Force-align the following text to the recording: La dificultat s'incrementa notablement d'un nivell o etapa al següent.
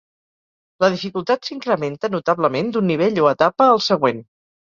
La 0.83 0.87
dificultat 0.93 1.49
s'incrementa 1.49 2.11
notablement 2.15 2.71
d'un 2.77 2.89
nivell 2.93 3.23
o 3.27 3.31
etapa 3.35 3.67
al 3.77 3.85
següent. 3.91 4.27